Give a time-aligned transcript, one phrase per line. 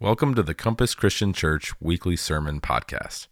[0.00, 3.26] Welcome to the Compass Christian Church weekly sermon podcast.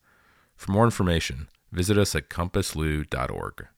[0.56, 3.68] For more information, visit us at compasslou.org.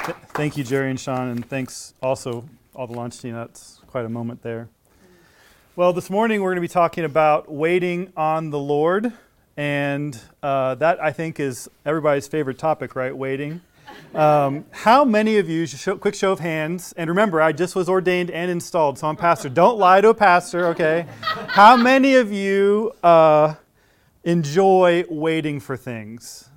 [0.00, 3.34] Thank you, Jerry and Sean, and thanks also all the launch team.
[3.34, 4.68] That's quite a moment there.
[5.76, 9.12] Well, this morning we're going to be talking about waiting on the Lord,
[9.56, 13.16] and uh, that I think is everybody's favorite topic, right?
[13.16, 13.60] Waiting.
[14.14, 17.88] Um, how many of you, show, quick show of hands, and remember, I just was
[17.88, 19.48] ordained and installed, so I'm pastor.
[19.48, 21.06] Don't lie to a pastor, okay?
[21.22, 23.54] How many of you uh,
[24.24, 26.48] enjoy waiting for things?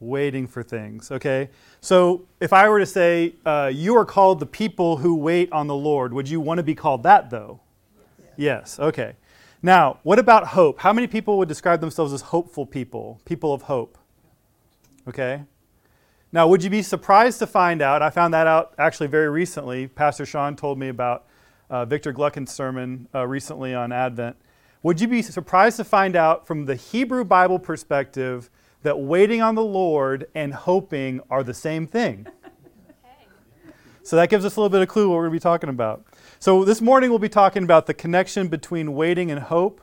[0.00, 1.48] Waiting for things, okay?
[1.80, 5.66] So if I were to say, uh, you are called the people who wait on
[5.66, 7.60] the Lord, would you want to be called that, though?
[8.36, 9.14] Yes, okay.
[9.62, 10.80] Now, what about hope?
[10.80, 13.96] How many people would describe themselves as hopeful people, people of hope?
[15.08, 15.44] Okay?
[16.36, 18.02] Now, would you be surprised to find out?
[18.02, 19.86] I found that out actually very recently.
[19.86, 21.24] Pastor Sean told me about
[21.70, 24.36] uh, Victor Gluckin's sermon uh, recently on Advent.
[24.82, 28.50] Would you be surprised to find out from the Hebrew Bible perspective
[28.82, 32.26] that waiting on the Lord and hoping are the same thing?
[34.02, 35.70] So that gives us a little bit of clue what we're going to be talking
[35.70, 36.04] about.
[36.38, 39.80] So this morning we'll be talking about the connection between waiting and hope.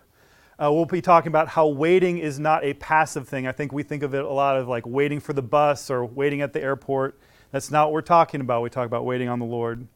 [0.63, 3.45] Uh, we'll be talking about how waiting is not a passive thing.
[3.45, 6.05] I think we think of it a lot of like waiting for the bus or
[6.05, 7.19] waiting at the airport.
[7.51, 8.61] That's not what we're talking about.
[8.61, 9.87] We talk about waiting on the Lord.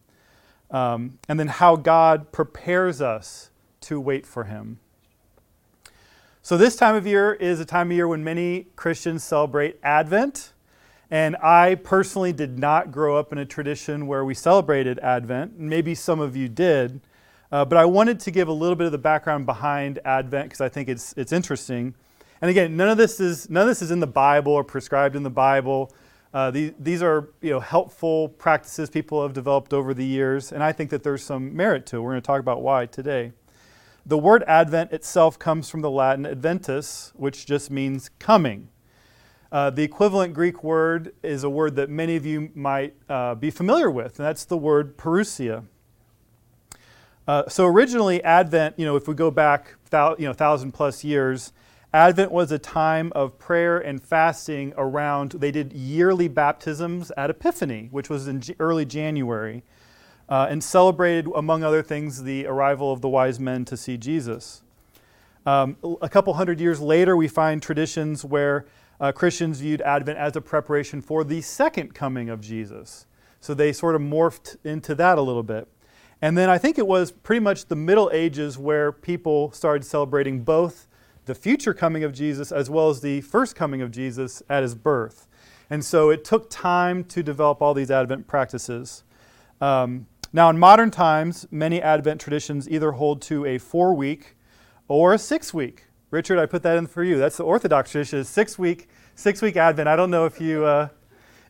[0.70, 3.50] Um, and then how God prepares us
[3.82, 4.80] to wait for Him.
[6.42, 10.52] So, this time of year is a time of year when many Christians celebrate Advent.
[11.10, 15.58] And I personally did not grow up in a tradition where we celebrated Advent.
[15.58, 17.00] Maybe some of you did.
[17.52, 20.62] Uh, but I wanted to give a little bit of the background behind Advent because
[20.62, 21.96] I think it's, it's interesting.
[22.42, 25.16] And again, none of this is none of this is in the Bible or prescribed
[25.16, 25.94] in the Bible.
[26.34, 30.62] Uh, these, these are you know helpful practices people have developed over the years, and
[30.62, 32.02] I think that there's some merit to it.
[32.02, 33.32] We're going to talk about why today.
[34.06, 38.70] The word Advent itself comes from the Latin adventus, which just means coming.
[39.52, 43.50] Uh, the equivalent Greek word is a word that many of you might uh, be
[43.50, 45.66] familiar with, and that's the word parousia.
[47.28, 51.04] Uh, so originally, Advent, you know, if we go back, thou, you know, thousand plus
[51.04, 51.52] years,
[51.94, 55.32] Advent was a time of prayer and fasting around.
[55.32, 59.64] They did yearly baptisms at Epiphany, which was in early January,
[60.30, 64.62] uh, and celebrated, among other things, the arrival of the wise men to see Jesus.
[65.46, 68.66] Um, a couple hundred years later, we find traditions where
[69.00, 73.06] uh, Christians viewed Advent as a preparation for the second coming of Jesus.
[73.40, 75.68] So they sort of morphed into that a little bit.
[76.22, 80.44] And then I think it was pretty much the Middle Ages where people started celebrating
[80.44, 80.88] both
[81.26, 84.74] the future coming of Jesus as well as the first coming of Jesus at his
[84.74, 85.28] birth.
[85.70, 89.04] And so it took time to develop all these Advent practices.
[89.60, 94.36] Um, now, in modern times, many Advent traditions either hold to a four week
[94.88, 95.84] or a six week.
[96.10, 97.18] Richard, I put that in for you.
[97.18, 99.90] That's the Orthodox tradition, six week, six week Advent.
[99.90, 100.88] I don't know if you, uh,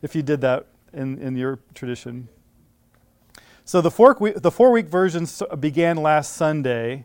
[0.02, 2.28] if you did that in, in your tradition.
[3.68, 5.26] So the four week, the four week version
[5.60, 7.04] began last Sunday,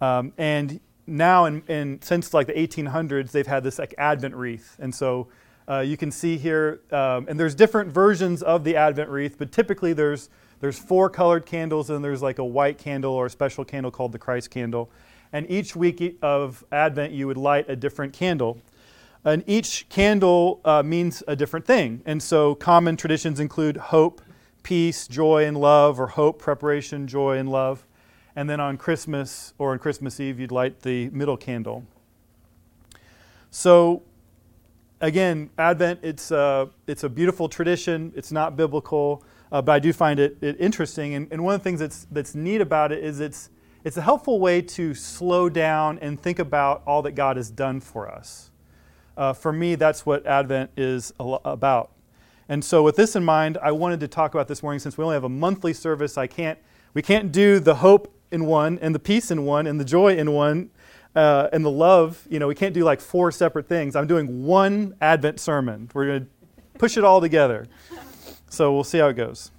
[0.00, 4.74] um, and now in, in, since like the 1800s they've had this like Advent wreath,
[4.78, 5.28] and so
[5.68, 9.52] uh, you can see here, um, and there's different versions of the Advent wreath, but
[9.52, 10.30] typically there's
[10.60, 14.12] there's four colored candles and there's like a white candle or a special candle called
[14.12, 14.90] the Christ candle,
[15.34, 18.58] and each week of Advent you would light a different candle.
[19.26, 22.00] And each candle uh, means a different thing.
[22.06, 24.22] And so common traditions include hope,
[24.68, 27.86] peace, joy, and love, or hope, preparation, joy, and love.
[28.36, 31.86] And then on Christmas or on Christmas Eve, you'd light the middle candle.
[33.50, 34.02] So,
[35.00, 38.12] again, Advent, it's a, it's a beautiful tradition.
[38.14, 41.14] It's not biblical, uh, but I do find it, it interesting.
[41.14, 43.48] And, and one of the things that's, that's neat about it is it's,
[43.84, 47.80] it's a helpful way to slow down and think about all that God has done
[47.80, 48.50] for us.
[49.16, 51.92] Uh, for me, that's what Advent is about.
[52.48, 55.04] And so, with this in mind, I wanted to talk about this morning since we
[55.04, 56.16] only have a monthly service.
[56.16, 56.58] I can't,
[56.94, 60.16] we can't do the hope in one, and the peace in one, and the joy
[60.16, 60.70] in one,
[61.14, 62.26] uh, and the love.
[62.30, 63.94] You know, we can't do like four separate things.
[63.94, 65.90] I'm doing one Advent sermon.
[65.92, 67.66] We're going to push it all together.
[68.48, 69.50] So, we'll see how it goes.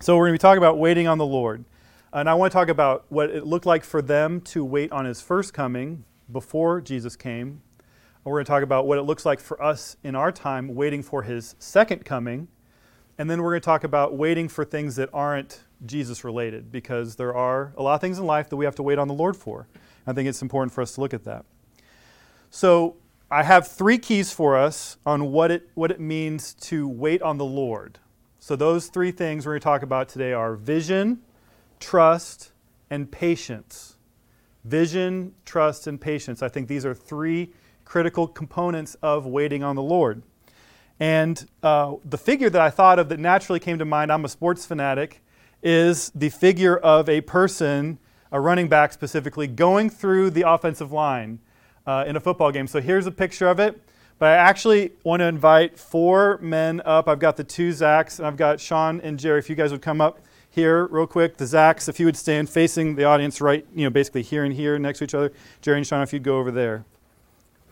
[0.00, 1.64] So, we're going to be talking about waiting on the Lord.
[2.12, 5.04] And I want to talk about what it looked like for them to wait on
[5.04, 7.62] his first coming before Jesus came
[8.24, 11.02] we're going to talk about what it looks like for us in our time waiting
[11.02, 12.48] for his second coming.
[13.18, 17.16] And then we're going to talk about waiting for things that aren't Jesus related because
[17.16, 19.14] there are a lot of things in life that we have to wait on the
[19.14, 19.68] Lord for.
[20.06, 21.44] I think it's important for us to look at that.
[22.50, 22.96] So,
[23.32, 27.38] I have three keys for us on what it, what it means to wait on
[27.38, 28.00] the Lord.
[28.40, 31.20] So, those three things we're going to talk about today are vision,
[31.78, 32.50] trust,
[32.90, 33.96] and patience.
[34.64, 36.42] Vision, trust, and patience.
[36.42, 37.52] I think these are three
[37.90, 40.22] critical components of waiting on the Lord.
[41.00, 44.28] And uh, the figure that I thought of that naturally came to mind, I'm a
[44.28, 45.20] sports fanatic,
[45.60, 47.98] is the figure of a person,
[48.30, 51.40] a running back specifically, going through the offensive line
[51.84, 52.68] uh, in a football game.
[52.68, 53.82] So here's a picture of it.
[54.20, 57.08] But I actually want to invite four men up.
[57.08, 59.40] I've got the two Zachs, and I've got Sean and Jerry.
[59.40, 61.38] If you guys would come up here real quick.
[61.38, 64.54] The Zachs, if you would stand facing the audience right, you know, basically here and
[64.54, 65.32] here next to each other.
[65.60, 66.84] Jerry and Sean, if you'd go over there.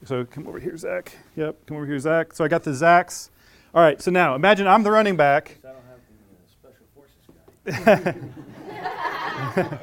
[0.05, 1.17] So come over here, Zach.
[1.37, 2.33] Yep, come over here, Zach.
[2.33, 3.31] So I got the Zachs.
[3.75, 5.59] All right, so now imagine I'm the running back.
[5.65, 8.17] I don't have the uh, special forces
[9.57, 9.79] guy.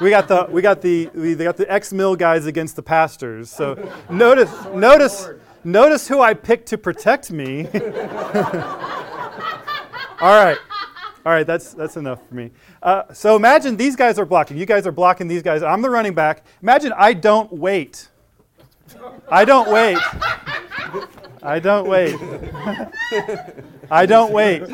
[0.00, 3.50] we got the we got the we got the ex mill guys against the pastors.
[3.50, 5.28] So notice notice
[5.62, 7.68] notice who I picked to protect me.
[10.20, 10.58] All right.
[11.24, 12.50] All right, that's, that's enough for me.
[12.82, 14.56] Uh, so imagine these guys are blocking.
[14.56, 15.62] You guys are blocking these guys.
[15.62, 16.44] I'm the running back.
[16.62, 18.08] Imagine I don't wait.
[19.30, 19.98] I don't wait.
[21.42, 22.14] I don't wait.
[23.90, 24.62] I don't wait.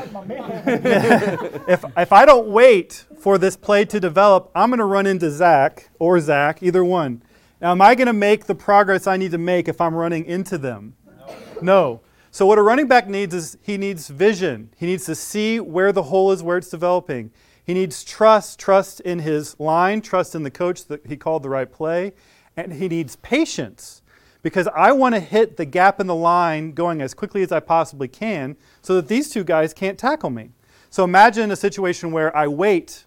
[1.69, 5.31] if, if I don't wait for this play to develop, I'm going to run into
[5.31, 7.23] Zach or Zach, either one.
[7.61, 10.27] Now, am I going to make the progress I need to make if I'm running
[10.27, 10.95] into them?
[11.07, 11.37] No.
[11.63, 12.01] no.
[12.31, 14.71] So, what a running back needs is he needs vision.
[14.77, 17.31] He needs to see where the hole is, where it's developing.
[17.67, 21.49] He needs trust, trust in his line, trust in the coach that he called the
[21.49, 22.13] right play.
[22.57, 24.03] And he needs patience
[24.43, 27.59] because I want to hit the gap in the line going as quickly as I
[27.59, 30.51] possibly can so that these two guys can't tackle me.
[30.89, 33.05] So, imagine a situation where I wait.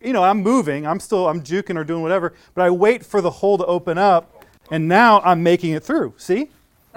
[0.00, 3.20] You know, I'm moving, I'm still, I'm juking or doing whatever, but I wait for
[3.20, 6.14] the hole to open up, and now I'm making it through.
[6.16, 6.50] See?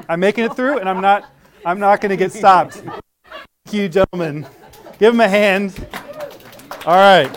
[0.07, 1.29] I'm making it through, and I'm not
[1.65, 2.75] I'm not going to get stopped.
[2.75, 4.47] Thank you, gentlemen.
[4.99, 5.73] Give him a hand.
[6.87, 7.29] All right.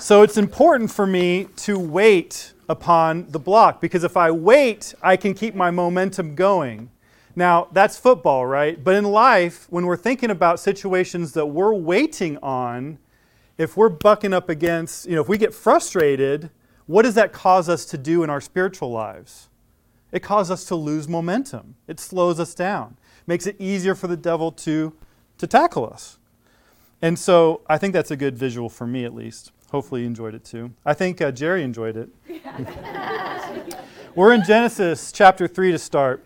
[0.00, 5.16] So it's important for me to wait upon the block because if I wait, I
[5.16, 6.90] can keep my momentum going.
[7.36, 8.82] Now, that's football, right?
[8.82, 12.98] But in life, when we're thinking about situations that we're waiting on,
[13.58, 16.50] if we're bucking up against, you know, if we get frustrated,
[16.86, 19.50] what does that cause us to do in our spiritual lives?
[20.10, 21.74] it causes us to lose momentum.
[21.88, 22.96] It slows us down,
[23.26, 24.92] makes it easier for the devil to,
[25.38, 26.18] to tackle us.
[27.04, 29.52] And so I think that's a good visual for me, at least.
[29.70, 30.72] Hopefully, you enjoyed it too.
[30.86, 32.08] I think uh, Jerry enjoyed it.
[34.14, 36.24] We're in Genesis chapter 3 to start.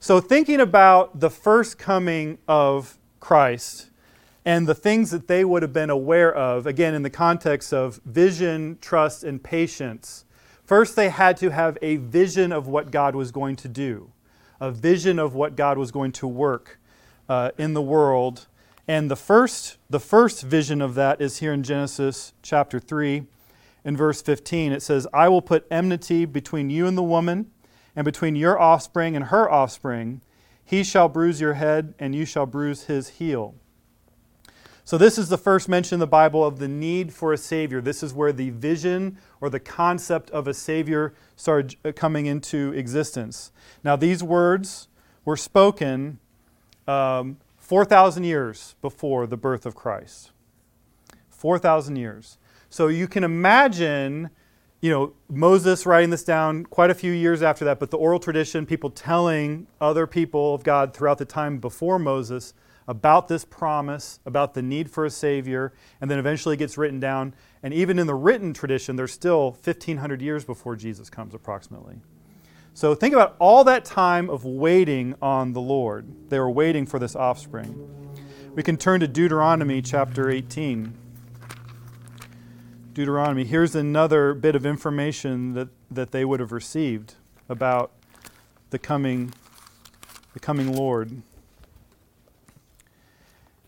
[0.00, 3.88] So, thinking about the first coming of Christ
[4.44, 7.98] and the things that they would have been aware of, again, in the context of
[8.04, 10.26] vision, trust, and patience,
[10.68, 14.12] First, they had to have a vision of what God was going to do,
[14.60, 16.78] a vision of what God was going to work
[17.26, 18.48] uh, in the world.
[18.88, 23.26] And the first, the first vision of that is here in Genesis chapter 3
[23.84, 24.72] in verse 15.
[24.72, 27.50] It says, I will put enmity between you and the woman,
[27.94, 30.22] and between your offspring and her offspring.
[30.64, 33.54] He shall bruise your head, and you shall bruise his heel.
[34.84, 37.82] So, this is the first mention in the Bible of the need for a Savior.
[37.82, 42.72] This is where the vision or the concept of a Savior started uh, coming into
[42.72, 43.52] existence.
[43.84, 44.88] Now, these words
[45.26, 46.20] were spoken
[46.86, 47.36] um,
[47.68, 50.30] 4,000 years before the birth of Christ.
[51.28, 52.38] 4,000 years.
[52.70, 54.30] So, you can imagine
[54.80, 58.18] you know, Moses writing this down quite a few years after that, but the oral
[58.18, 62.54] tradition, people telling other people of God throughout the time before Moses
[62.86, 66.98] about this promise, about the need for a Savior, and then eventually it gets written
[66.98, 67.34] down.
[67.62, 71.96] And even in the written tradition, there's still 1,500 years before Jesus comes, approximately.
[72.78, 76.30] So think about all that time of waiting on the Lord.
[76.30, 77.74] They were waiting for this offspring.
[78.54, 80.94] We can turn to Deuteronomy chapter 18.
[82.94, 83.42] Deuteronomy.
[83.42, 87.14] Here's another bit of information that, that they would have received
[87.48, 87.90] about
[88.70, 89.34] the coming,
[90.32, 91.22] the coming Lord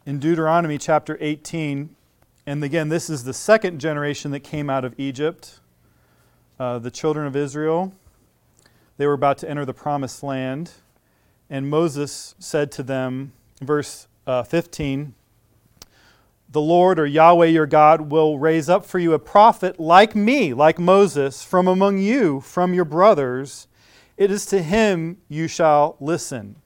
[0.07, 1.97] in Deuteronomy chapter 18.
[2.47, 5.59] And again, this is the second generation that came out of Egypt,
[6.61, 7.93] uh, the children of Israel.
[9.00, 10.73] They were about to enter the promised land.
[11.49, 15.14] And Moses said to them, verse uh, 15,
[16.50, 20.52] the Lord or Yahweh your God will raise up for you a prophet like me,
[20.52, 23.69] like Moses, from among you, from your brothers.
[24.19, 26.57] It is to him you shall listen.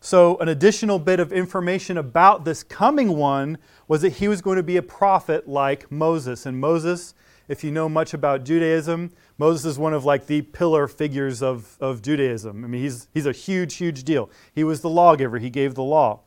[0.00, 4.58] So, an additional bit of information about this coming one was that he was going
[4.58, 6.46] to be a prophet like Moses.
[6.46, 7.14] And Moses,
[7.50, 11.76] if you know much about Judaism, Moses is one of like the pillar figures of,
[11.80, 12.64] of Judaism.
[12.64, 14.30] I mean, he's, he's a huge, huge deal.
[14.54, 16.20] He was the lawgiver, he gave the law.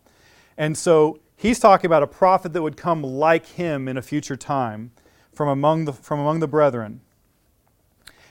[0.57, 4.37] And so He's talking about a prophet that would come like him in a future
[4.37, 4.91] time
[5.33, 7.01] from among the, from among the brethren.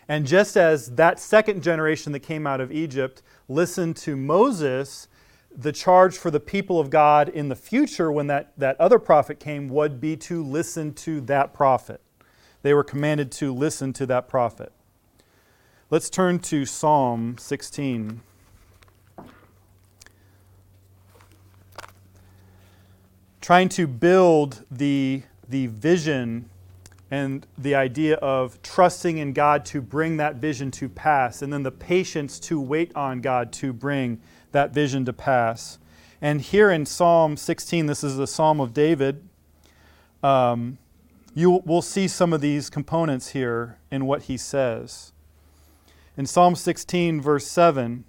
[0.08, 5.08] And just as that second generation that came out of Egypt listened to Moses,
[5.54, 9.38] the charge for the people of God in the future, when that, that other prophet
[9.38, 12.00] came, would be to listen to that prophet.
[12.62, 14.72] They were commanded to listen to that prophet.
[15.90, 18.22] Let's turn to Psalm 16.
[23.42, 26.48] trying to build the, the vision
[27.10, 31.62] and the idea of trusting in God to bring that vision to pass, and then
[31.62, 34.20] the patience to wait on God to bring
[34.52, 35.78] that vision to pass.
[36.22, 39.28] And here in Psalm 16, this is the Psalm of David.
[40.22, 40.78] Um,
[41.34, 45.12] you will see some of these components here in what he says.
[46.16, 48.04] In Psalm 16, verse 7,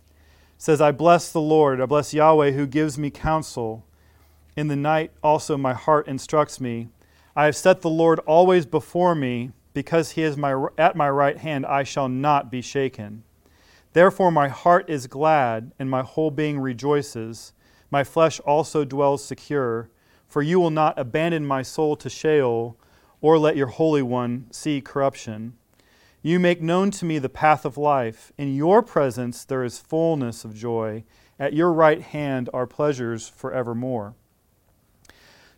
[0.57, 3.85] says, I bless the Lord, I bless Yahweh who gives me counsel.
[4.55, 6.89] In the night also my heart instructs me.
[7.35, 11.37] I have set the Lord always before me, because he is my, at my right
[11.37, 13.23] hand, I shall not be shaken.
[13.93, 17.53] Therefore my heart is glad, and my whole being rejoices.
[17.89, 19.89] My flesh also dwells secure,
[20.27, 22.77] for you will not abandon my soul to Sheol,
[23.23, 25.53] or let your Holy One see corruption.
[26.21, 28.33] You make known to me the path of life.
[28.37, 31.05] In your presence there is fullness of joy.
[31.39, 34.13] At your right hand are pleasures forevermore.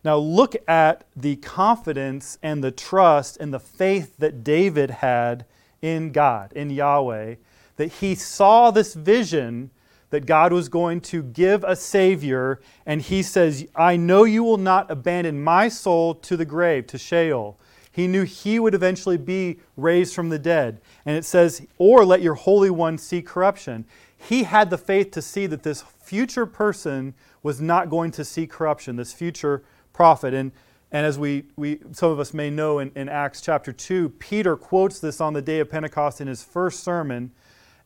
[0.04, 5.44] Now, look at the confidence and the trust and the faith that David had
[5.82, 7.34] in God, in Yahweh,
[7.74, 9.72] that he saw this vision
[10.10, 14.56] that God was going to give a Savior, and he says, I know you will
[14.56, 17.58] not abandon my soul to the grave, to Sheol.
[17.90, 20.82] He knew he would eventually be raised from the dead.
[21.06, 23.86] And it says, or let your Holy One see corruption.
[24.18, 28.46] He had the faith to see that this future person was not going to see
[28.46, 30.34] corruption, this future prophet.
[30.34, 30.52] And,
[30.92, 34.56] and as we, we, some of us may know in, in Acts chapter 2, Peter
[34.56, 37.32] quotes this on the day of Pentecost in his first sermon.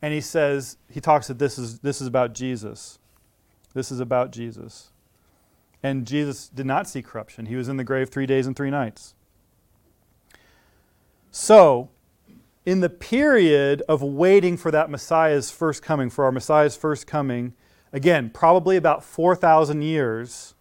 [0.02, 2.98] And he says, he talks that this is, this is about Jesus.
[3.74, 4.90] This is about Jesus.
[5.82, 7.46] And Jesus did not see corruption.
[7.46, 9.14] He was in the grave three days and three nights.
[11.30, 11.90] So,
[12.66, 17.54] in the period of waiting for that Messiah's first coming, for our Messiah's first coming,
[17.92, 20.54] again, probably about 4,000 years,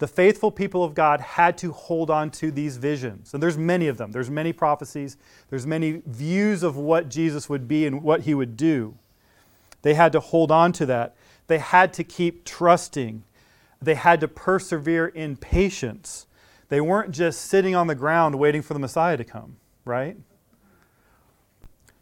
[0.00, 3.34] the faithful people of God had to hold on to these visions.
[3.34, 4.12] And there's many of them.
[4.12, 5.18] There's many prophecies.
[5.50, 8.96] There's many views of what Jesus would be and what he would do.
[9.82, 11.14] They had to hold on to that.
[11.48, 13.24] They had to keep trusting.
[13.82, 16.26] They had to persevere in patience.
[16.70, 20.16] They weren't just sitting on the ground waiting for the Messiah to come, right?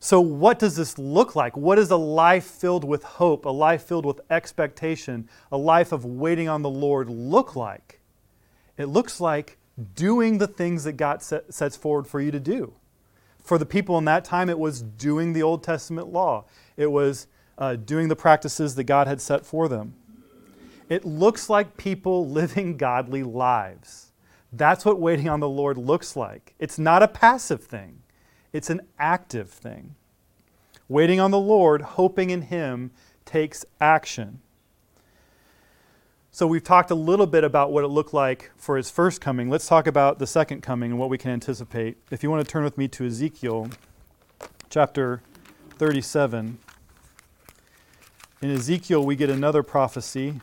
[0.01, 1.57] So, what does this look like?
[1.57, 6.05] What is a life filled with hope, a life filled with expectation, a life of
[6.05, 8.01] waiting on the Lord look like?
[8.77, 9.59] It looks like
[9.95, 12.75] doing the things that God set, sets forward for you to do.
[13.43, 16.45] For the people in that time, it was doing the Old Testament law,
[16.77, 17.27] it was
[17.57, 19.95] uh, doing the practices that God had set for them.
[20.89, 24.13] It looks like people living godly lives.
[24.53, 26.55] That's what waiting on the Lord looks like.
[26.59, 27.98] It's not a passive thing.
[28.53, 29.95] It's an active thing.
[30.89, 32.91] Waiting on the Lord, hoping in Him,
[33.25, 34.41] takes action.
[36.31, 39.51] So we've talked a little bit about what it looked like for his first coming.
[39.51, 41.99] Let's talk about the second coming and what we can anticipate.
[42.11, 43.71] If you want to turn with me to Ezekiel
[44.71, 45.21] chapter
[45.79, 46.59] 37.
[48.41, 50.41] In Ezekiel, we get another prophecy.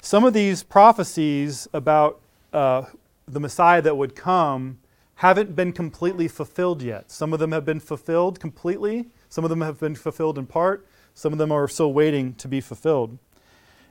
[0.00, 2.20] Some of these prophecies about
[2.52, 2.84] uh,
[3.32, 4.78] the Messiah that would come
[5.16, 7.10] haven't been completely fulfilled yet.
[7.10, 10.86] Some of them have been fulfilled completely, some of them have been fulfilled in part,
[11.14, 13.18] some of them are still waiting to be fulfilled.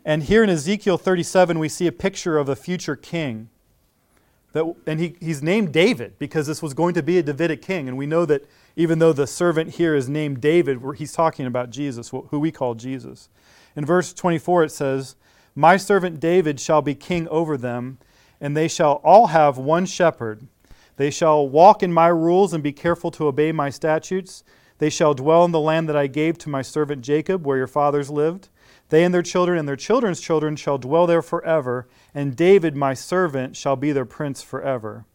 [0.04, 3.50] And here in Ezekiel 37, we see a picture of a future king.
[4.54, 7.88] That, and he, he's named David because this was going to be a Davidic king.
[7.88, 11.70] And we know that even though the servant here is named David, he's talking about
[11.70, 13.30] Jesus, who we call Jesus.
[13.76, 15.16] In verse 24, it says,
[15.54, 18.00] My servant David shall be king over them
[18.42, 20.48] and they shall all have one shepherd.
[20.98, 24.44] They shall walk in my rules and be careful to obey my statutes.
[24.80, 27.68] They shall dwell in the land that I gave to my servant Jacob, where your
[27.68, 28.50] fathers lived.
[28.90, 32.94] They and their children and their children's children shall dwell there forever, and David, my
[32.94, 35.06] servant, shall be their prince forever.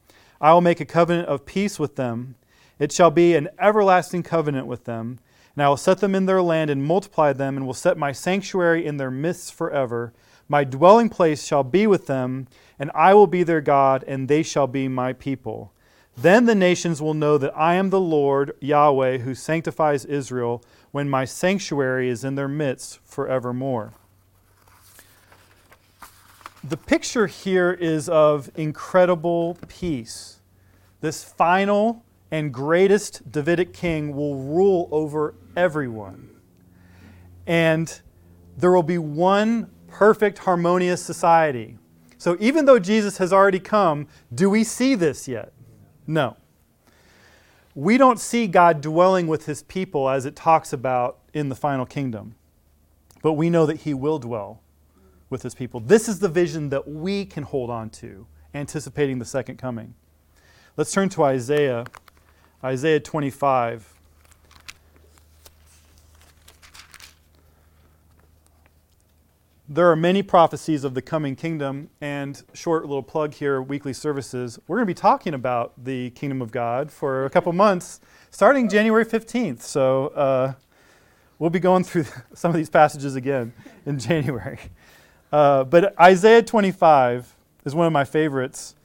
[0.41, 2.37] I will make a covenant of peace with them.
[2.79, 5.19] It shall be an everlasting covenant with them.
[5.57, 8.13] And I will set them in their land and multiply them, and will set my
[8.13, 10.13] sanctuary in their midst forever.
[10.49, 12.49] My dwelling place shall be with them,
[12.79, 15.73] and I will be their God, and they shall be my people.
[16.17, 21.09] Then the nations will know that I am the Lord Yahweh who sanctifies Israel when
[21.09, 23.95] my sanctuary is in their midst forevermore.
[26.67, 30.41] the picture here is of incredible peace.
[31.03, 36.31] This final and greatest Davidic king will rule over everyone.
[37.47, 38.01] And
[38.57, 41.79] there will be one perfect, harmonious society.
[42.19, 45.53] So even though Jesus has already come, do we see this yet?
[46.05, 46.37] No.
[47.77, 51.87] We don't see God dwelling with his people as it talks about in the final
[51.87, 52.35] kingdom,
[53.23, 54.61] but we know that he will dwell
[55.31, 55.79] with his people.
[55.79, 59.95] This is the vision that we can hold on to, anticipating the second coming.
[60.77, 61.85] Let's turn to Isaiah,
[62.65, 63.94] Isaiah 25.
[69.75, 74.57] There are many prophecies of the coming kingdom, and short little plug here weekly services.
[74.69, 77.99] We're going to be talking about the kingdom of God for a couple months,
[78.31, 79.63] starting January 15th.
[79.63, 80.53] So uh,
[81.41, 82.05] we'll be going through
[82.35, 83.53] some of these passages again
[83.85, 84.61] in January.
[85.33, 88.77] Uh, but Isaiah 25 is one of my favorites.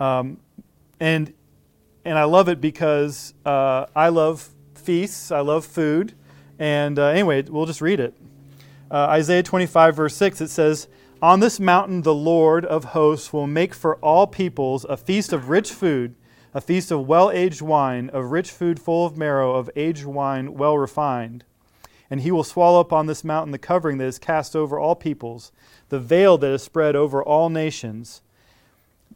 [0.00, 0.38] Um,
[1.00, 1.34] and,
[2.06, 6.14] and I love it because uh, I love feasts, I love food.
[6.58, 8.14] And uh, anyway, we'll just read it
[8.90, 10.88] uh, Isaiah 25, verse 6, it says,
[11.22, 15.48] On this mountain the Lord of hosts will make for all peoples a feast of
[15.48, 16.16] rich food,
[16.52, 20.54] a feast of well aged wine, of rich food full of marrow, of aged wine
[20.54, 21.44] well refined.
[22.10, 24.96] And he will swallow up on this mountain the covering that is cast over all
[24.96, 25.52] peoples,
[25.90, 28.22] the veil that is spread over all nations.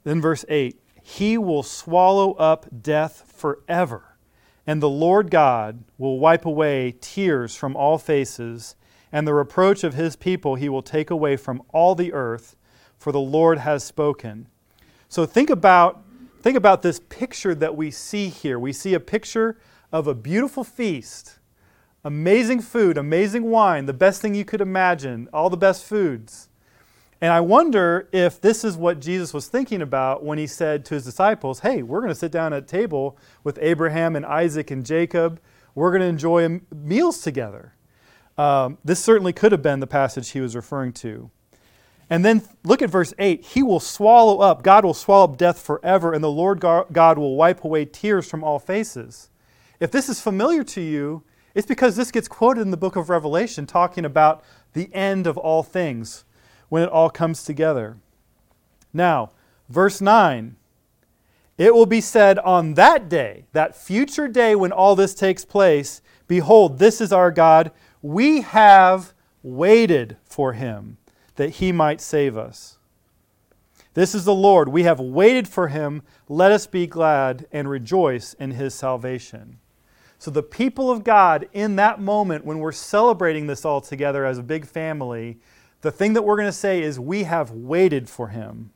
[0.05, 4.17] Then, verse 8 He will swallow up death forever,
[4.65, 8.77] and the Lord God will wipe away tears from all faces
[9.15, 12.57] and the reproach of his people he will take away from all the earth,
[12.99, 14.49] for the Lord has spoken.
[15.09, 16.03] So think about,
[16.43, 18.59] think about this picture that we see here.
[18.59, 19.57] We see a picture
[19.93, 21.39] of a beautiful feast,
[22.03, 26.49] amazing food, amazing wine, the best thing you could imagine, all the best foods.
[27.21, 30.95] And I wonder if this is what Jesus was thinking about when he said to
[30.95, 34.73] his disciples, Hey, we're going to sit down at a table with Abraham and Isaac
[34.73, 35.41] and Jacob.
[35.77, 37.74] We're going to enjoy meals together.
[38.37, 41.31] Um, this certainly could have been the passage he was referring to.
[42.11, 43.45] And then look at verse 8.
[43.45, 47.37] He will swallow up, God will swallow up death forever, and the Lord God will
[47.37, 49.31] wipe away tears from all faces.
[49.81, 51.23] If this is familiar to you,
[51.55, 54.43] it's because this gets quoted in the book of Revelation talking about
[54.73, 56.25] the end of all things
[56.69, 57.97] when it all comes together.
[58.93, 59.31] Now,
[59.69, 60.57] verse 9.
[61.57, 66.03] It will be said on that day, that future day when all this takes place,
[66.27, 67.71] Behold, this is our God
[68.05, 70.99] we have waited for him
[71.37, 72.77] that he might save us.
[73.95, 74.69] This is the Lord.
[74.69, 76.03] We have waited for him.
[76.29, 79.59] Let us be glad and rejoice in his salvation.
[80.19, 84.37] So, the people of God, in that moment when we're celebrating this all together as
[84.37, 85.39] a big family,
[85.81, 88.71] the thing that we're going to say is, We have waited for him.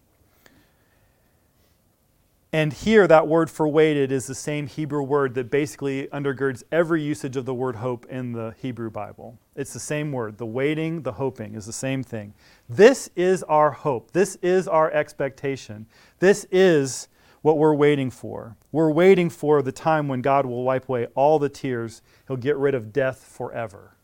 [2.53, 7.03] And here, that word for waited is the same Hebrew word that basically undergirds every
[7.03, 9.39] usage of the word hope in the Hebrew Bible.
[9.55, 10.39] It's the same word.
[10.39, 12.33] The waiting, the hoping is the same thing.
[12.67, 14.13] This is our hope.
[14.13, 15.87] This is our expectation.
[16.21, 17.09] This is
[17.43, 18.57] what we're waiting for.
[18.73, 22.57] We're waiting for the time when God will wipe away all the tears, He'll get
[22.57, 23.95] rid of death forever.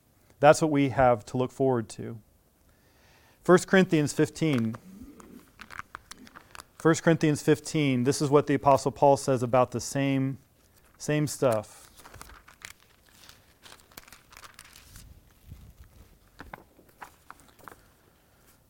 [0.40, 2.18] That's what we have to look forward to.
[3.46, 4.76] 1 Corinthians 15.
[6.84, 10.36] 1 Corinthians 15, this is what the Apostle Paul says about the same,
[10.98, 11.88] same stuff.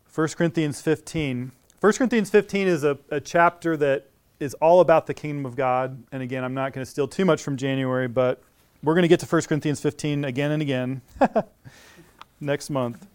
[0.07, 1.51] First Corinthians 15.
[1.81, 4.07] 1 Corinthians 15 is a, a chapter that
[4.39, 6.01] is all about the kingdom of God.
[6.13, 8.41] And again, I'm not going to steal too much from January, but
[8.85, 11.03] we're going to get to 1 Corinthians 15 again and again
[12.41, 13.09] next month.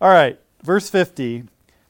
[0.00, 1.48] All right, verse 50.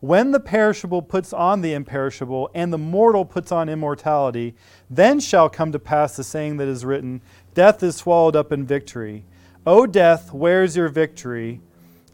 [0.00, 4.54] When the perishable puts on the imperishable, and the mortal puts on immortality,
[4.88, 7.20] then shall come to pass the saying that is written
[7.52, 9.24] Death is swallowed up in victory.
[9.66, 11.60] O death, where is your victory?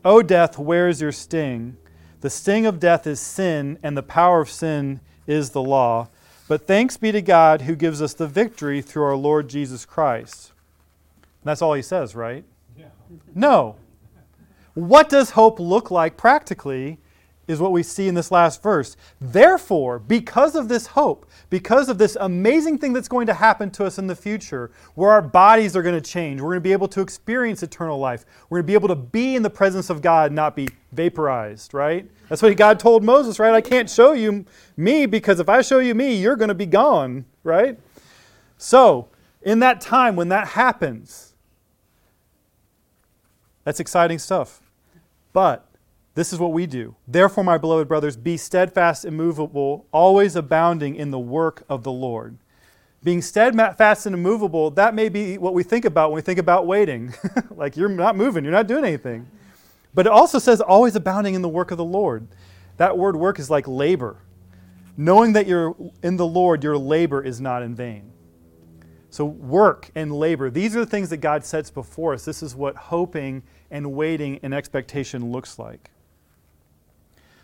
[0.05, 1.77] O death, where is your sting?
[2.22, 6.09] The sting of death is sin, and the power of sin is the law.
[6.49, 10.53] But thanks be to God who gives us the victory through our Lord Jesus Christ.
[11.44, 12.44] That's all he says, right?
[12.77, 12.87] Yeah.
[13.35, 13.77] No.
[14.75, 16.99] What does hope look like practically
[17.47, 18.97] is what we see in this last verse.
[19.21, 23.85] Therefore, because of this hope, because of this amazing thing that's going to happen to
[23.85, 26.73] us in the future, where our bodies are going to change, we're going to be
[26.73, 29.91] able to experience eternal life, we're going to be able to be in the presence
[29.91, 32.09] of God, not be vaporized, right?
[32.29, 33.55] That's what God told Moses, right?
[33.55, 34.45] I can't show you
[34.77, 37.79] me because if I show you me, you're going to be gone, right?
[38.59, 39.09] So,
[39.43, 41.35] in that time when that happens,
[43.63, 44.61] that's exciting stuff.
[45.33, 45.66] But
[46.17, 46.97] this is what we do.
[47.07, 52.39] Therefore, my beloved brothers, be steadfast, immovable, always abounding in the work of the Lord.
[53.05, 56.67] Being steadfast and immovable, that may be what we think about when we think about
[56.67, 57.13] waiting.
[57.51, 59.31] like you're not moving, you're not doing anything.
[59.93, 62.27] But it also says always abounding in the work of the Lord.
[62.79, 64.17] That word work is like labor.
[64.97, 68.11] Knowing that you're in the Lord, your labor is not in vain.
[69.11, 72.25] So, work and labor, these are the things that God sets before us.
[72.25, 75.91] This is what hoping and waiting and expectation looks like.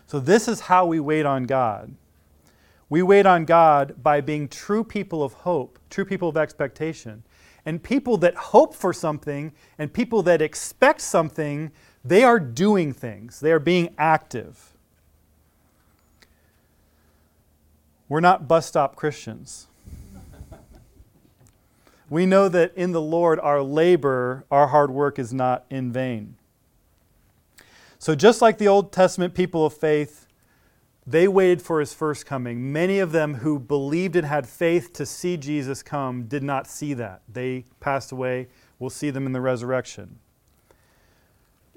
[0.07, 1.95] So, this is how we wait on God.
[2.89, 7.23] We wait on God by being true people of hope, true people of expectation.
[7.65, 11.71] And people that hope for something and people that expect something,
[12.03, 14.73] they are doing things, they are being active.
[18.09, 19.67] We're not bus stop Christians.
[22.09, 26.35] we know that in the Lord, our labor, our hard work is not in vain.
[28.03, 30.27] So, just like the Old Testament people of faith,
[31.07, 32.69] they waited for his first coming.
[32.73, 36.93] Many of them who believed and had faith to see Jesus come did not see
[36.95, 37.21] that.
[37.31, 38.49] They passed away.
[38.77, 40.19] We'll see them in the resurrection.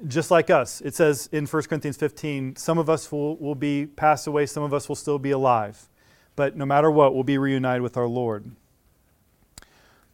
[0.09, 3.87] Just like us, it says in 1 Corinthians 15 some of us will, will be
[3.87, 5.89] passed away, some of us will still be alive.
[6.35, 8.51] But no matter what, we'll be reunited with our Lord.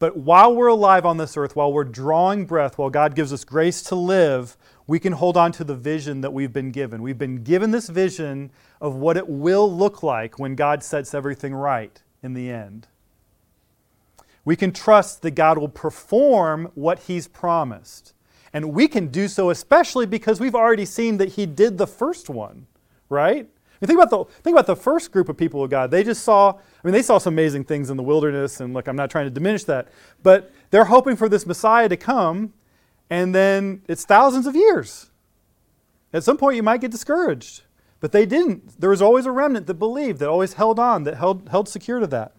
[0.03, 3.45] But while we're alive on this earth, while we're drawing breath, while God gives us
[3.45, 7.03] grace to live, we can hold on to the vision that we've been given.
[7.03, 11.55] We've been given this vision of what it will look like when God sets everything
[11.55, 12.89] right in the end.
[14.45, 18.13] We can trust that God will perform what He's promised.
[18.53, 22.29] And we can do so especially because we've already seen that He did the first
[22.29, 22.67] one,
[23.09, 23.47] right?
[23.83, 25.91] I mean, think about the think about the first group of people of God.
[25.91, 28.89] They just saw, I mean, they saw some amazing things in the wilderness, and look,
[28.89, 29.89] I'm not trying to diminish that,
[30.23, 32.53] but they're hoping for this Messiah to come,
[33.13, 35.11] and then it's thousands of years.
[36.15, 37.61] At some point, you might get discouraged.
[38.01, 38.81] But they didn't.
[38.81, 42.01] There was always a remnant that believed, that always held on, that held, held secure
[42.01, 42.33] to that.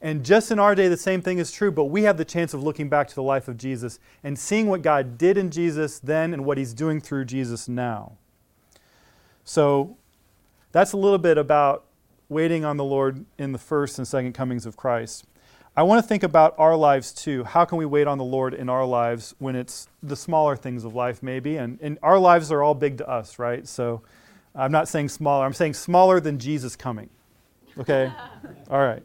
[0.00, 2.54] And just in our day, the same thing is true, but we have the chance
[2.54, 5.98] of looking back to the life of Jesus and seeing what God did in Jesus
[5.98, 8.16] then and what He's doing through Jesus now.
[9.44, 9.98] So
[10.72, 11.84] that's a little bit about
[12.30, 15.26] waiting on the Lord in the first and second comings of Christ.
[15.78, 17.44] I want to think about our lives too.
[17.44, 20.84] How can we wait on the Lord in our lives when it's the smaller things
[20.84, 21.58] of life, maybe?
[21.58, 23.68] And, and our lives are all big to us, right?
[23.68, 24.00] So
[24.54, 27.10] I'm not saying smaller, I'm saying smaller than Jesus coming.
[27.76, 28.10] Okay?
[28.70, 29.02] all right.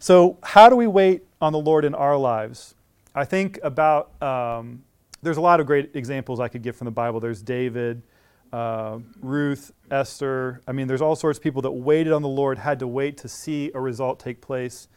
[0.00, 2.74] So, how do we wait on the Lord in our lives?
[3.14, 4.82] I think about, um,
[5.22, 7.20] there's a lot of great examples I could give from the Bible.
[7.20, 8.02] There's David,
[8.52, 10.60] uh, Ruth, Esther.
[10.66, 13.16] I mean, there's all sorts of people that waited on the Lord, had to wait
[13.18, 14.88] to see a result take place.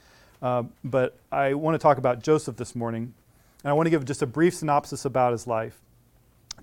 [0.41, 3.13] Uh, but I want to talk about Joseph this morning.
[3.63, 5.79] And I want to give just a brief synopsis about his life.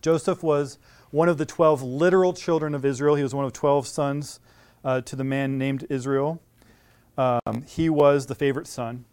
[0.01, 0.79] Joseph was
[1.11, 3.15] one of the 12 literal children of Israel.
[3.15, 4.41] He was one of 12 sons
[4.85, 6.41] uh, to the man named Israel.
[7.17, 9.05] Um, he was the favorite son.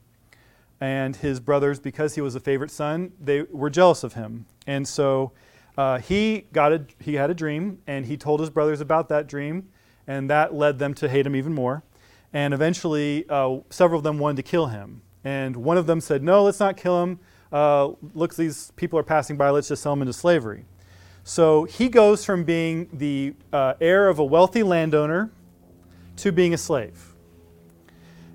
[0.82, 4.45] And his brothers, because he was a favorite son, they were jealous of him.
[4.67, 5.32] And so
[5.78, 9.28] uh, he, got a, he had a dream, and he told his brothers about that
[9.28, 9.69] dream,
[10.06, 11.84] and that led them to hate him even more.
[12.33, 15.01] And eventually, uh, several of them wanted to kill him.
[15.23, 17.19] And one of them said, No, let's not kill him.
[17.51, 20.65] Uh, look, these people are passing by, let's just sell him into slavery.
[21.23, 25.31] So he goes from being the uh, heir of a wealthy landowner
[26.17, 27.15] to being a slave.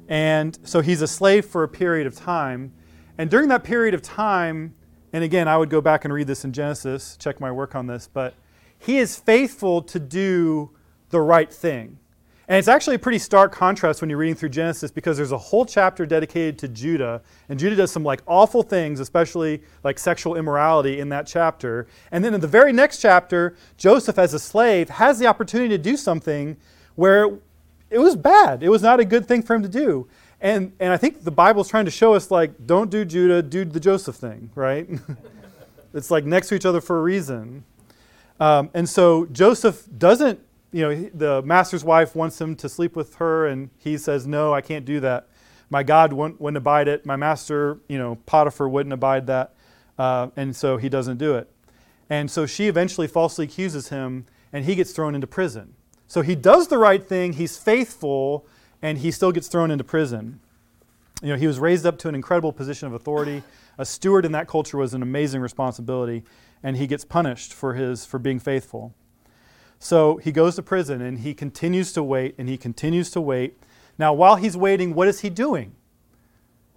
[0.08, 2.72] And so he's a slave for a period of time.
[3.16, 4.74] And during that period of time,
[5.12, 7.86] and again, I would go back and read this in Genesis, check my work on
[7.86, 8.34] this, but
[8.76, 10.70] he is faithful to do
[11.10, 11.99] the right thing.
[12.50, 15.38] And it's actually a pretty stark contrast when you're reading through Genesis because there's a
[15.38, 20.34] whole chapter dedicated to Judah, and Judah does some like awful things, especially like sexual
[20.34, 21.86] immorality in that chapter.
[22.10, 25.78] And then in the very next chapter, Joseph as a slave has the opportunity to
[25.78, 26.56] do something
[26.96, 27.38] where
[27.88, 28.64] it was bad.
[28.64, 30.08] It was not a good thing for him to do.
[30.40, 33.64] And, and I think the Bible's trying to show us like, don't do Judah, do
[33.64, 34.88] the Joseph thing, right?
[35.94, 37.62] it's like next to each other for a reason.
[38.40, 40.40] Um, and so Joseph doesn't
[40.72, 44.54] you know, the master's wife wants him to sleep with her, and he says, No,
[44.54, 45.28] I can't do that.
[45.68, 47.06] My God wouldn't, wouldn't abide it.
[47.06, 49.54] My master, you know, Potiphar wouldn't abide that.
[49.98, 51.50] Uh, and so he doesn't do it.
[52.08, 55.74] And so she eventually falsely accuses him, and he gets thrown into prison.
[56.08, 58.46] So he does the right thing, he's faithful,
[58.82, 60.40] and he still gets thrown into prison.
[61.22, 63.42] You know, he was raised up to an incredible position of authority.
[63.78, 66.24] A steward in that culture was an amazing responsibility,
[66.62, 68.94] and he gets punished for his for being faithful.
[69.80, 73.58] So he goes to prison and he continues to wait and he continues to wait.
[73.98, 75.74] Now, while he's waiting, what is he doing?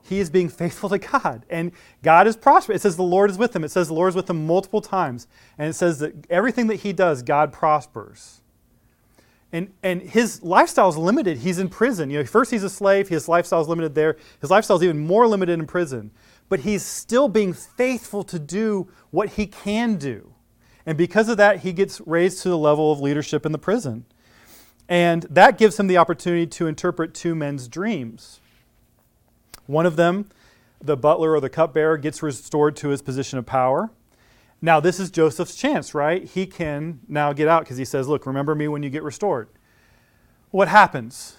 [0.02, 2.76] He is being faithful to God, and God is prospering.
[2.76, 3.64] It says the Lord is with him.
[3.64, 6.78] It says the Lord is with him multiple times, and it says that everything that
[6.78, 8.42] he does, God prospers.
[9.54, 11.38] And, and his lifestyle is limited.
[11.38, 12.10] He's in prison.
[12.10, 13.08] You know, first he's a slave.
[13.08, 14.18] His lifestyle is limited there.
[14.42, 16.12] His lifestyle is even more limited in prison.
[16.50, 20.33] But he's still being faithful to do what he can do.
[20.86, 24.06] And because of that, he gets raised to the level of leadership in the prison.
[24.90, 28.42] And that gives him the opportunity to interpret two men's dreams.
[29.66, 30.30] One of them,
[30.82, 33.92] the butler or the cupbearer, gets restored to his position of power.
[34.62, 36.24] Now, this is Joseph's chance, right?
[36.24, 39.50] He can now get out because he says, Look, remember me when you get restored.
[40.52, 41.38] What happens?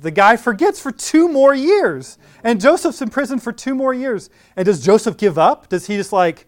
[0.00, 2.16] The guy forgets for two more years.
[2.42, 4.30] And Joseph's in prison for two more years.
[4.56, 5.68] And does Joseph give up?
[5.68, 6.46] Does he just like,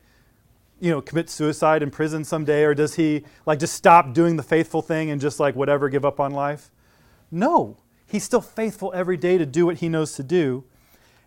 [0.85, 2.65] you know, commit suicide in prison someday?
[2.65, 6.05] Or does he like just stop doing the faithful thing and just like whatever give
[6.05, 6.71] up on life?
[7.31, 7.79] No.
[8.07, 10.65] He's still faithful every day to do what he knows to do.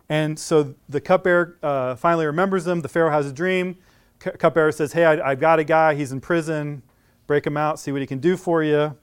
[0.08, 2.80] And so the cupbearer uh, finally remembers him.
[2.80, 3.76] The Pharaoh has a dream
[4.18, 6.82] cupbearer says, Hey, I, have got a guy, he's in prison,
[7.26, 8.96] break him out, see what he can do for you.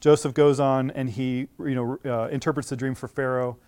[0.00, 3.58] Joseph goes on and he you know, uh, interprets the dream for Pharaoh.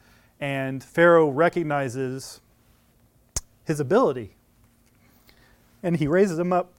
[0.41, 2.41] And Pharaoh recognizes
[3.65, 4.37] his ability.
[5.83, 6.73] And he raises him up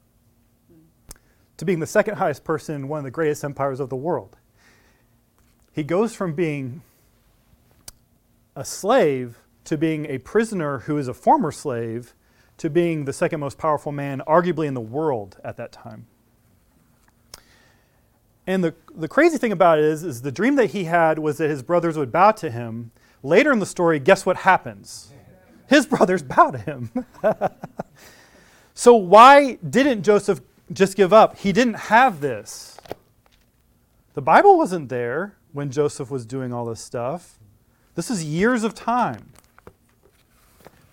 [1.58, 4.38] to being the second highest person in one of the greatest empires of the world.
[5.72, 6.82] He goes from being
[8.56, 12.14] a slave to being a prisoner who is a former slave
[12.58, 16.06] to being the second most powerful man, arguably in the world at that time.
[18.46, 21.38] And the, the crazy thing about it is, is the dream that he had was
[21.38, 22.92] that his brothers would bow to him.
[23.24, 25.12] Later in the story, guess what happens?
[25.68, 26.92] His brothers bow to him.
[28.74, 31.38] so why didn't Joseph just give up?
[31.38, 32.78] He didn't have this.
[34.14, 37.40] The Bible wasn't there when Joseph was doing all this stuff.
[37.96, 39.32] This is years of time.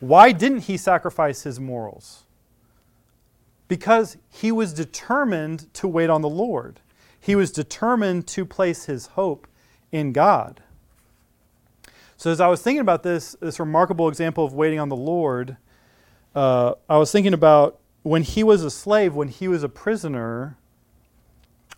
[0.00, 2.24] Why didn't he sacrifice his morals?
[3.68, 6.80] Because he was determined to wait on the Lord.
[7.20, 9.46] He was determined to place his hope
[9.92, 10.62] in God.
[12.16, 15.56] So, as I was thinking about this, this remarkable example of waiting on the Lord,
[16.34, 20.56] uh, I was thinking about when he was a slave, when he was a prisoner,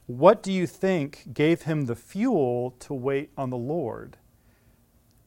[0.06, 4.16] what do you think gave him the fuel to wait on the Lord?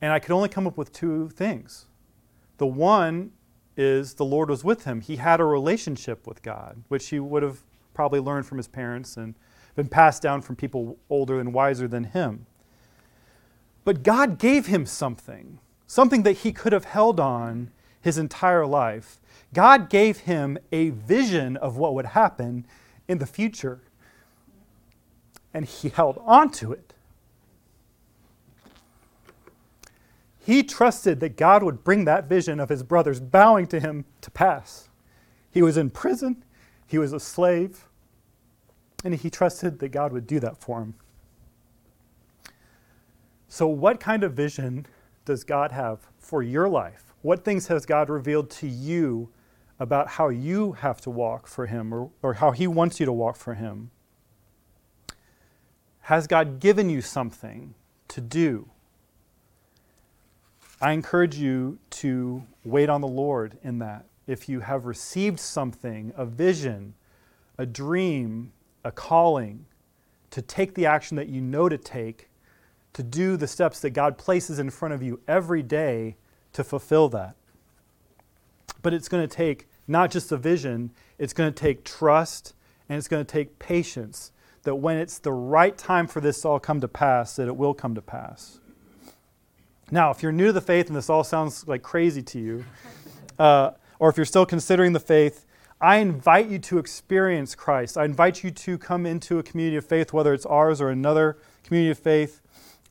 [0.01, 1.85] And I could only come up with two things.
[2.57, 3.31] The one
[3.75, 5.01] is the Lord was with him.
[5.01, 9.17] He had a relationship with God, which he would have probably learned from his parents
[9.17, 9.35] and
[9.75, 12.45] been passed down from people older and wiser than him.
[13.83, 17.71] But God gave him something, something that he could have held on
[18.05, 19.19] his entire life.
[19.51, 22.67] God gave him a vision of what would happen
[23.07, 23.81] in the future,
[25.55, 26.93] and he held on to it.
[30.37, 34.29] He trusted that God would bring that vision of his brothers bowing to him to
[34.29, 34.87] pass.
[35.49, 36.43] He was in prison,
[36.85, 37.87] he was a slave,
[39.03, 40.93] and he trusted that God would do that for him.
[43.47, 44.85] So, what kind of vision
[45.25, 47.04] does God have for your life?
[47.25, 49.29] What things has God revealed to you
[49.79, 53.11] about how you have to walk for Him or, or how He wants you to
[53.11, 53.89] walk for Him?
[56.01, 57.73] Has God given you something
[58.09, 58.69] to do?
[60.79, 64.05] I encourage you to wait on the Lord in that.
[64.27, 66.93] If you have received something, a vision,
[67.57, 69.65] a dream, a calling,
[70.29, 72.29] to take the action that you know to take,
[72.93, 76.17] to do the steps that God places in front of you every day
[76.55, 77.35] to fulfill that.
[78.81, 82.53] But it's going to take not just a vision, it's going to take trust
[82.89, 84.31] and it's going to take patience
[84.63, 87.55] that when it's the right time for this to all come to pass, that it
[87.55, 88.59] will come to pass.
[89.91, 92.65] Now, if you're new to the faith and this all sounds like crazy to you,
[93.39, 95.45] uh, or if you're still considering the faith,
[95.79, 97.97] I invite you to experience Christ.
[97.97, 101.37] I invite you to come into a community of faith, whether it's ours or another
[101.63, 102.41] community of faith.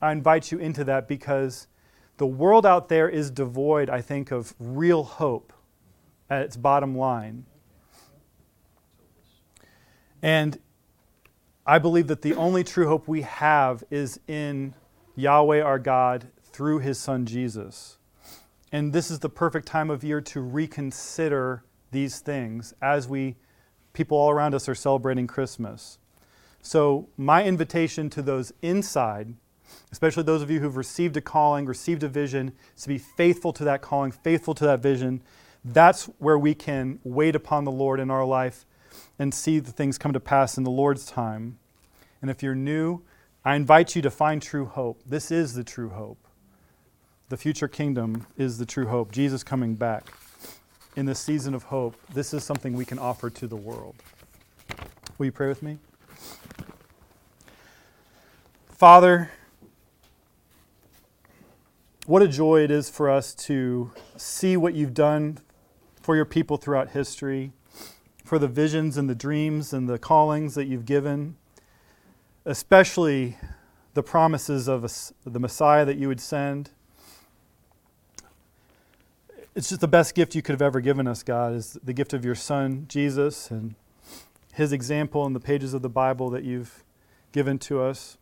[0.00, 1.66] I invite you into that because
[2.16, 5.52] the world out there is devoid, I think, of real hope
[6.30, 7.44] at its bottom line.
[10.22, 10.58] And
[11.66, 14.74] I believe that the only true hope we have is in
[15.16, 17.98] Yahweh our God through his son Jesus.
[18.70, 23.36] And this is the perfect time of year to reconsider these things as we
[23.92, 25.98] people all around us are celebrating Christmas.
[26.60, 29.34] So, my invitation to those inside,
[29.92, 33.52] especially those of you who've received a calling, received a vision, is to be faithful
[33.52, 35.22] to that calling, faithful to that vision.
[35.64, 38.66] That's where we can wait upon the Lord in our life
[39.18, 41.58] and see the things come to pass in the Lord's time.
[42.20, 43.02] And if you're new,
[43.44, 45.02] I invite you to find true hope.
[45.06, 46.18] This is the true hope.
[47.28, 49.12] The future kingdom is the true hope.
[49.12, 50.06] Jesus coming back.
[50.96, 53.96] In this season of hope, this is something we can offer to the world.
[55.18, 55.78] Will you pray with me?
[58.68, 59.30] Father,
[62.06, 65.38] what a joy it is for us to see what you've done
[66.00, 67.52] for your people throughout history,
[68.22, 71.36] for the visions and the dreams and the callings that you've given,
[72.44, 73.38] especially
[73.94, 74.82] the promises of
[75.24, 76.70] the Messiah that you would send.
[79.54, 82.12] It's just the best gift you could have ever given us, God, is the gift
[82.12, 83.76] of your Son, Jesus, and
[84.52, 86.84] his example in the pages of the Bible that you've
[87.32, 88.18] given to us.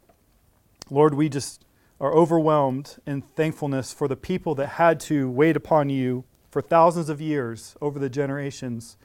[0.90, 1.64] Lord, we just
[2.02, 7.08] are overwhelmed in thankfulness for the people that had to wait upon you for thousands
[7.08, 8.96] of years over the generations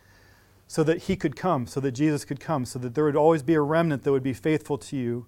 [0.66, 3.44] so that he could come, so that Jesus could come, so that there would always
[3.44, 5.28] be a remnant that would be faithful to you,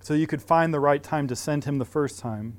[0.00, 2.56] so you could find the right time to send him the first time.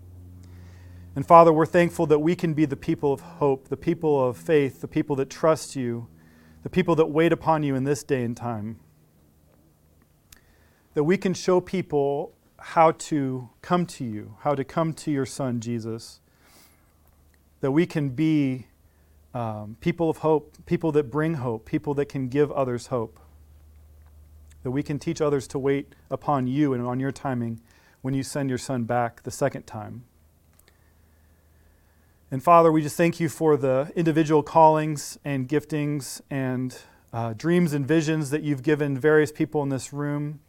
[1.15, 4.38] And Father, we're thankful that we can be the people of hope, the people of
[4.38, 6.08] faith, the people that trust you,
[6.62, 8.79] the people that wait upon you in this day and time.
[10.93, 12.35] That we can show people
[12.69, 16.19] how to come to you, how to come to your Son, Jesus.
[17.62, 18.65] That we can be
[19.36, 23.19] um, people of hope, people that bring hope, people that can give others hope.
[24.63, 27.62] That we can teach others to wait upon you and on your timing
[28.01, 30.06] when you send your Son back the second time.
[32.32, 36.75] And Father, we just thank you for the individual callings and giftings and
[37.13, 40.39] uh, dreams and visions that you've given various people in this room,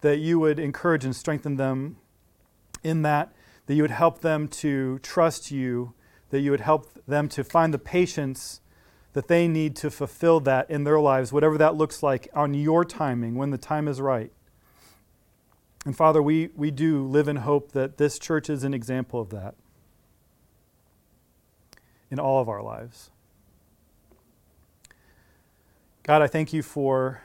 [0.00, 1.96] that you would encourage and strengthen them
[2.82, 3.32] in that,
[3.66, 5.94] that you would help them to trust you
[6.30, 8.60] that you would help them to find the patience
[9.12, 12.84] that they need to fulfill that in their lives, whatever that looks like on your
[12.84, 14.32] timing, when the time is right.
[15.84, 19.30] And Father, we, we do live in hope that this church is an example of
[19.30, 19.56] that
[22.10, 23.10] in all of our lives.
[26.04, 27.22] God, I thank you for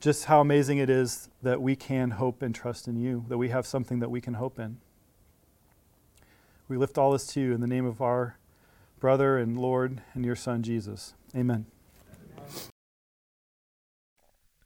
[0.00, 3.50] just how amazing it is that we can hope and trust in you, that we
[3.50, 4.78] have something that we can hope in.
[6.66, 8.36] We lift all this to you in the name of our
[8.98, 11.14] brother and Lord and your Son, Jesus.
[11.36, 11.66] Amen.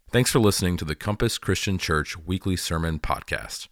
[0.08, 3.68] Thanks for listening to the Compass Christian Church weekly sermon podcast.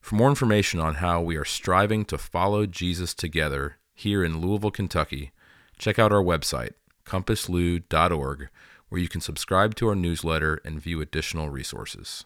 [0.00, 4.72] For more information on how we are striving to follow Jesus together here in Louisville,
[4.72, 5.30] Kentucky,
[5.78, 6.72] check out our website,
[7.06, 8.48] compasslou.org,
[8.88, 12.24] where you can subscribe to our newsletter and view additional resources.